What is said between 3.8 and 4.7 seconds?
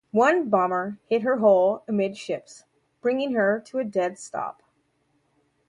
dead stop.